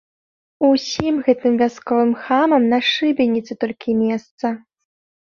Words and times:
Усім 0.67 1.19
гэтым 1.27 1.53
вясковым 1.63 2.11
хамам 2.23 2.67
на 2.75 2.83
шыбеніцы 2.91 3.53
толькі 3.65 3.99
месца! 4.03 4.57